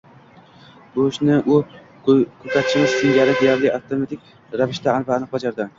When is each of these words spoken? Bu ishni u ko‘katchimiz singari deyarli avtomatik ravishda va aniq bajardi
Bu 0.95 1.05
ishni 1.09 1.35
u 1.55 1.59
ko‘katchimiz 2.09 2.97
singari 2.97 3.39
deyarli 3.45 3.73
avtomatik 3.79 4.37
ravishda 4.63 5.01
va 5.11 5.19
aniq 5.21 5.37
bajardi 5.39 5.67